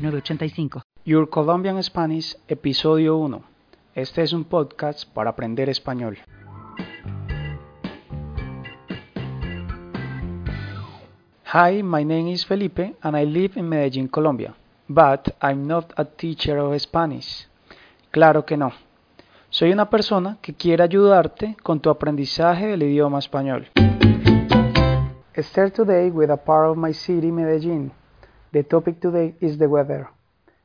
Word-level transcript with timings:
906985. 0.00 0.82
Your 1.04 1.28
Colombian 1.28 1.82
Spanish, 1.82 2.36
episodio 2.48 3.16
1. 3.18 3.42
Este 3.94 4.22
es 4.22 4.32
un 4.32 4.44
podcast 4.44 5.04
para 5.12 5.30
aprender 5.30 5.68
español. 5.68 6.18
Hi, 11.52 11.82
my 11.82 12.04
name 12.04 12.32
is 12.32 12.46
Felipe 12.46 12.94
and 13.02 13.16
I 13.16 13.26
live 13.26 13.58
in 13.58 13.68
Medellín, 13.68 14.08
Colombia. 14.08 14.54
But 14.88 15.34
I'm 15.42 15.66
not 15.66 15.92
a 15.96 16.04
teacher 16.04 16.58
of 16.58 16.78
Spanish. 16.80 17.46
Claro 18.10 18.44
que 18.46 18.56
no. 18.56 18.72
Soy 19.50 19.72
una 19.72 19.90
persona 19.90 20.38
que 20.40 20.54
quiere 20.54 20.82
ayudarte 20.82 21.56
con 21.62 21.80
tu 21.80 21.90
aprendizaje 21.90 22.68
del 22.68 22.84
idioma 22.84 23.18
español. 23.18 23.68
Start 25.36 25.74
today 25.74 26.10
with 26.10 26.30
a 26.30 26.36
part 26.36 26.70
of 26.70 26.76
my 26.76 26.92
city, 26.92 27.30
Medellín. 27.30 27.92
The 28.52 28.64
topic 28.64 29.00
today 29.00 29.36
is 29.40 29.58
the 29.58 29.68
weather. 29.68 30.08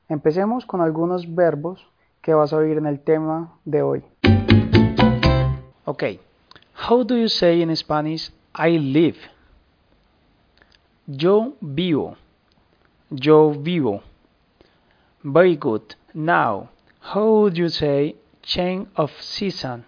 Empecemos 0.09 0.65
con 0.65 0.81
algunos 0.81 1.35
verbos 1.35 1.85
que 2.23 2.33
vas 2.33 2.51
a 2.51 2.57
oír 2.57 2.79
en 2.79 2.87
el 2.87 2.99
tema 2.99 3.59
de 3.63 3.83
hoy. 3.83 4.03
Okay. 5.85 6.19
How 6.73 7.03
do 7.03 7.15
you 7.15 7.29
say 7.29 7.61
in 7.61 7.75
Spanish 7.75 8.31
I 8.55 8.79
live? 8.79 9.17
Yo 11.05 11.53
vivo. 11.61 12.17
Yo 13.11 13.51
vivo. 13.51 14.01
Very 15.23 15.55
good. 15.55 15.95
Now, 16.15 16.69
how 17.01 17.41
would 17.41 17.55
you 17.55 17.69
say 17.69 18.15
change 18.41 18.87
of 18.95 19.11
season? 19.21 19.85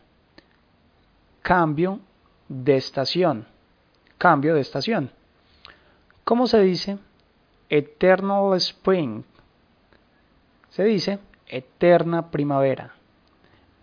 Cambio 1.42 2.00
de 2.48 2.78
estación. 2.78 3.48
Cambio 4.20 4.54
de 4.54 4.62
estación. 4.62 5.10
¿Cómo 6.24 6.46
se 6.46 6.62
dice? 6.62 7.00
Eternal 7.70 8.54
spring. 8.60 9.24
Se 10.70 10.84
dice 10.84 11.20
eterna 11.48 12.30
primavera. 12.32 12.94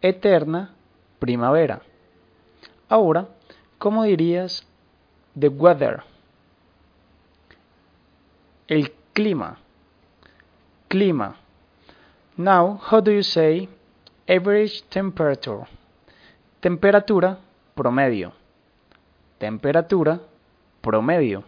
Eterna 0.00 0.74
primavera. 1.18 1.82
Ahora, 2.88 3.28
¿cómo 3.78 4.04
dirías 4.04 4.66
the 5.38 5.48
weather? 5.48 6.02
El 8.68 8.92
clima. 9.12 9.58
Clima. 10.88 11.36
Now, 12.36 12.80
how 12.90 13.00
do 13.00 13.10
you 13.10 13.22
say 13.22 13.68
average 14.28 14.82
temperature? 14.88 15.66
Temperatura 16.60 17.38
promedio. 17.74 18.32
Temperatura 19.38 20.20
promedio. 20.80 21.44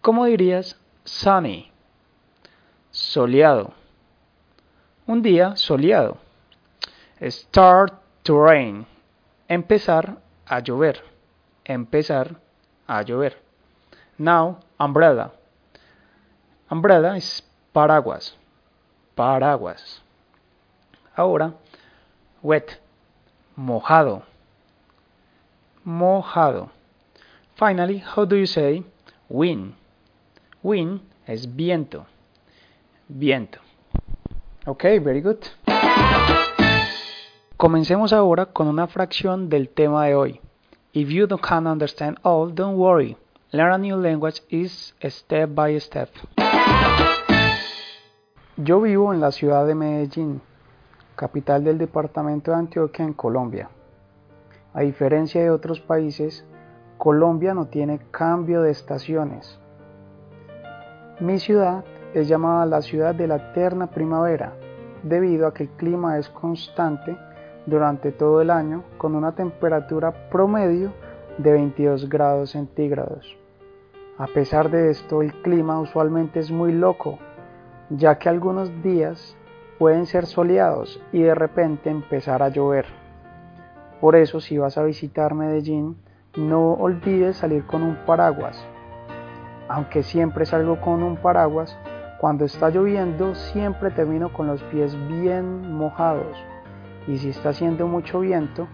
¿Cómo 0.00 0.24
dirías 0.26 0.78
sunny? 1.06 1.70
Soleado. 2.90 3.72
Un 5.06 5.22
día 5.22 5.56
soleado. 5.56 6.18
Start 7.20 7.94
to 8.24 8.44
rain. 8.44 8.86
Empezar 9.48 10.18
a 10.46 10.60
llover. 10.60 11.02
Empezar 11.64 12.36
a 12.86 13.02
llover. 13.02 13.40
Now, 14.18 14.58
umbrella. 14.78 15.32
Umbrella 16.70 17.16
es 17.16 17.42
paraguas. 17.72 18.36
Paraguas. 19.14 20.02
Ahora, 21.14 21.54
wet. 22.42 22.80
Mojado. 23.56 24.22
Mojado. 25.84 26.70
Finally, 27.54 27.98
how 27.98 28.24
do 28.24 28.36
you 28.36 28.46
say 28.46 28.82
wind? 29.28 29.74
Wind 30.66 31.00
es 31.28 31.54
viento. 31.54 32.06
Viento. 33.06 33.60
Ok, 34.66 34.82
very 35.00 35.20
good. 35.20 35.36
Comencemos 37.56 38.12
ahora 38.12 38.46
con 38.46 38.66
una 38.66 38.88
fracción 38.88 39.48
del 39.48 39.68
tema 39.68 40.06
de 40.06 40.16
hoy. 40.16 40.40
If 40.92 41.08
you 41.10 41.28
don't 41.28 41.40
understand 41.52 42.18
all, 42.24 42.52
don't 42.52 42.76
worry. 42.76 43.16
Learn 43.52 43.74
a 43.74 43.78
new 43.78 43.96
language 43.96 44.42
is 44.48 44.92
step 45.00 45.50
by 45.54 45.78
step. 45.78 46.08
Yo 48.56 48.80
vivo 48.80 49.14
en 49.14 49.20
la 49.20 49.30
ciudad 49.30 49.68
de 49.68 49.76
Medellín, 49.76 50.40
capital 51.14 51.62
del 51.62 51.78
departamento 51.78 52.50
de 52.50 52.56
Antioquia 52.56 53.04
en 53.04 53.12
Colombia. 53.12 53.70
A 54.74 54.80
diferencia 54.80 55.40
de 55.40 55.50
otros 55.50 55.78
países, 55.80 56.44
Colombia 56.98 57.54
no 57.54 57.66
tiene 57.68 58.00
cambio 58.10 58.62
de 58.62 58.72
estaciones. 58.72 59.60
Mi 61.18 61.38
ciudad 61.38 61.82
es 62.12 62.28
llamada 62.28 62.66
la 62.66 62.82
ciudad 62.82 63.14
de 63.14 63.26
la 63.26 63.36
eterna 63.36 63.86
primavera, 63.86 64.52
debido 65.02 65.46
a 65.46 65.54
que 65.54 65.62
el 65.62 65.70
clima 65.70 66.18
es 66.18 66.28
constante 66.28 67.16
durante 67.64 68.12
todo 68.12 68.42
el 68.42 68.50
año 68.50 68.84
con 68.98 69.14
una 69.14 69.34
temperatura 69.34 70.28
promedio 70.28 70.92
de 71.38 71.52
22 71.52 72.10
grados 72.10 72.50
centígrados. 72.50 73.34
A 74.18 74.26
pesar 74.26 74.70
de 74.70 74.90
esto, 74.90 75.22
el 75.22 75.32
clima 75.40 75.80
usualmente 75.80 76.38
es 76.38 76.50
muy 76.50 76.72
loco, 76.72 77.18
ya 77.88 78.18
que 78.18 78.28
algunos 78.28 78.82
días 78.82 79.38
pueden 79.78 80.04
ser 80.04 80.26
soleados 80.26 81.02
y 81.12 81.22
de 81.22 81.34
repente 81.34 81.88
empezar 81.88 82.42
a 82.42 82.50
llover. 82.50 82.84
Por 84.02 84.16
eso, 84.16 84.38
si 84.40 84.58
vas 84.58 84.76
a 84.76 84.84
visitar 84.84 85.34
Medellín, 85.34 85.96
no 86.36 86.74
olvides 86.74 87.38
salir 87.38 87.64
con 87.64 87.82
un 87.82 87.96
paraguas. 88.04 88.62
Aunque 89.68 90.02
siempre 90.02 90.46
salgo 90.46 90.80
con 90.80 91.02
un 91.02 91.16
paraguas, 91.16 91.76
cuando 92.20 92.44
está 92.44 92.70
lloviendo 92.70 93.34
siempre 93.34 93.90
termino 93.90 94.32
con 94.32 94.46
los 94.46 94.62
pies 94.64 94.96
bien 95.08 95.72
mojados. 95.72 96.36
Y 97.06 97.18
si 97.18 97.30
está 97.30 97.50
haciendo 97.50 97.86
mucho 97.86 98.20
viento, 98.20 98.68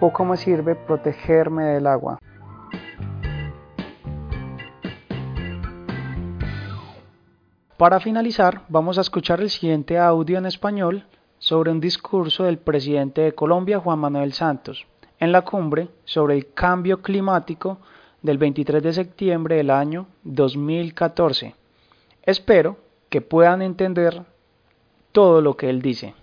poco 0.00 0.24
me 0.24 0.36
sirve 0.36 0.74
protegerme 0.74 1.64
del 1.64 1.86
agua. 1.86 2.18
Para 7.76 7.98
finalizar, 8.00 8.62
vamos 8.68 8.98
a 8.98 9.00
escuchar 9.00 9.40
el 9.40 9.48
siguiente 9.48 9.98
audio 9.98 10.36
en 10.36 10.44
español 10.44 11.06
sobre 11.38 11.70
un 11.70 11.80
discurso 11.80 12.44
del 12.44 12.58
presidente 12.58 13.22
de 13.22 13.32
Colombia, 13.32 13.78
Juan 13.78 13.98
Manuel 13.98 14.34
Santos, 14.34 14.86
en 15.18 15.32
la 15.32 15.42
cumbre 15.42 15.88
sobre 16.04 16.34
el 16.34 16.52
cambio 16.52 17.00
climático 17.00 17.78
del 18.22 18.38
23 18.38 18.82
de 18.82 18.92
septiembre 18.92 19.56
del 19.56 19.70
año 19.70 20.06
2014. 20.24 21.54
Espero 22.22 22.78
que 23.08 23.20
puedan 23.20 23.62
entender 23.62 24.22
todo 25.12 25.40
lo 25.40 25.56
que 25.56 25.70
él 25.70 25.82
dice. 25.82 26.14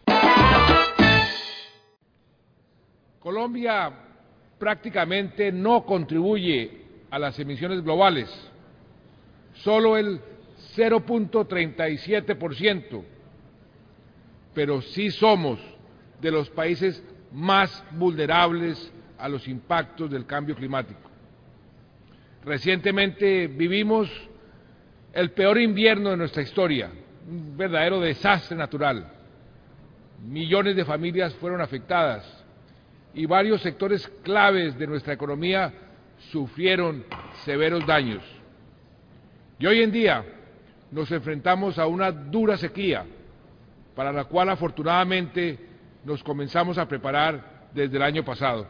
Colombia 3.20 3.92
prácticamente 4.58 5.52
no 5.52 5.86
contribuye 5.86 6.86
a 7.10 7.20
las 7.20 7.38
emisiones 7.40 7.84
globales. 7.84 8.30
Solo 9.56 9.98
el 9.98 10.22
0.37%, 10.76 13.04
pero 14.54 14.82
sí 14.82 15.12
somos 15.12 15.60
de 16.22 16.32
los 16.32 16.50
países 16.50 17.04
más 17.32 17.84
vulnerables 17.92 18.92
a 19.18 19.28
los 19.28 19.46
impactos 19.48 20.10
del 20.10 20.26
cambio 20.26 20.56
climático. 20.56 21.02
Recientemente 22.48 23.48
vivimos 23.48 24.10
el 25.12 25.32
peor 25.32 25.60
invierno 25.60 26.12
de 26.12 26.18
nuestra 26.18 26.42
historia, 26.42 26.90
un 27.28 27.58
verdadero 27.58 28.00
desastre 28.00 28.56
natural. 28.56 29.06
Millones 30.26 30.78
de 30.78 30.86
familias 30.86 31.36
fueron 31.36 31.60
afectadas 31.60 32.26
y 33.14 33.26
varios 33.26 33.62
sectores 33.62 34.08
claves 34.24 34.80
de 34.80 34.88
nuestra 34.88 35.12
economía 35.12 35.74
sufrieron 36.32 37.04
severos 37.44 37.86
daños. 37.86 38.24
Y 39.60 39.66
hoy 39.66 39.82
en 39.82 39.92
día 39.92 40.24
nos 40.90 41.12
enfrentamos 41.12 41.78
a 41.78 41.86
una 41.86 42.14
dura 42.14 42.56
sequía, 42.56 43.04
para 43.94 44.14
la 44.14 44.24
cual 44.24 44.48
afortunadamente 44.48 45.60
nos 46.06 46.24
comenzamos 46.24 46.78
a 46.78 46.88
preparar 46.88 47.68
desde 47.74 47.98
el 47.98 48.04
año 48.04 48.24
pasado. 48.24 48.66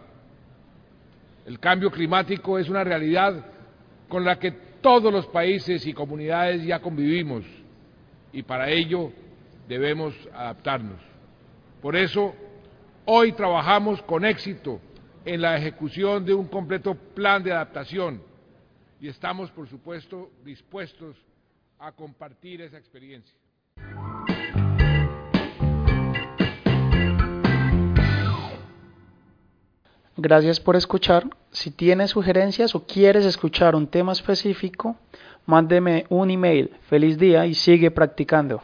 El 1.45 1.59
cambio 1.59 1.91
climático 1.91 2.57
es 2.57 2.69
una 2.69 2.83
realidad 2.83 3.53
con 4.07 4.23
la 4.23 4.39
que 4.39 4.51
todos 4.81 5.11
los 5.11 5.27
países 5.27 5.85
y 5.85 5.93
comunidades 5.93 6.63
ya 6.63 6.79
convivimos 6.79 7.43
y 8.31 8.43
para 8.43 8.69
ello 8.69 9.11
debemos 9.67 10.13
adaptarnos. 10.33 10.99
Por 11.81 11.95
eso, 11.95 12.33
hoy 13.05 13.33
trabajamos 13.33 14.01
con 14.03 14.25
éxito 14.25 14.79
en 15.25 15.41
la 15.41 15.57
ejecución 15.57 16.25
de 16.25 16.33
un 16.33 16.47
completo 16.47 16.95
plan 16.95 17.43
de 17.43 17.51
adaptación 17.51 18.21
y 18.99 19.07
estamos, 19.07 19.51
por 19.51 19.67
supuesto, 19.67 20.31
dispuestos 20.43 21.15
a 21.79 21.91
compartir 21.91 22.61
esa 22.61 22.77
experiencia. 22.77 23.37
Gracias 30.19 30.59
por 30.59 30.75
escuchar. 30.75 31.29
Si 31.51 31.69
tienes 31.69 32.09
sugerencias 32.09 32.73
o 32.73 32.87
quieres 32.87 33.23
escuchar 33.23 33.75
un 33.75 33.85
tema 33.85 34.13
específico, 34.13 34.95
mándeme 35.45 36.07
un 36.09 36.31
email. 36.31 36.71
Feliz 36.89 37.19
día 37.19 37.45
y 37.45 37.53
sigue 37.53 37.91
practicando. 37.91 38.63